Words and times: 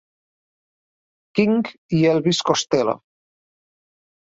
King 1.41 1.61
i 1.99 2.01
Elvis 2.15 2.41
Costello. 2.51 2.99